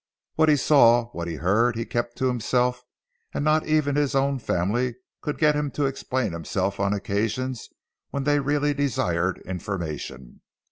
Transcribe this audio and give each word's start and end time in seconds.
What 0.33 0.49
he 0.49 0.55
saw, 0.55 1.09
what 1.11 1.27
he 1.27 1.35
heard, 1.35 1.75
he 1.75 1.85
kept 1.85 2.17
to 2.17 2.25
himself, 2.25 2.81
and 3.35 3.45
not 3.45 3.67
even 3.67 3.95
his 3.95 4.15
own 4.15 4.39
family 4.39 4.95
could 5.21 5.37
get 5.37 5.53
him 5.53 5.69
to 5.77 5.85
explain 5.85 6.31
himself 6.31 6.79
on 6.79 6.91
occasions 6.91 7.69
when 8.09 8.23
they 8.23 8.39
really 8.39 8.73
desired 8.73 9.39
information. 9.45 10.41